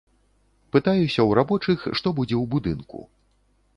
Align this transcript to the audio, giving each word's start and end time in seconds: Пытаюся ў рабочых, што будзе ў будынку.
Пытаюся 0.75 1.21
ў 1.23 1.31
рабочых, 1.41 1.85
што 1.99 2.07
будзе 2.21 2.35
ў 2.43 2.55
будынку. 2.55 2.99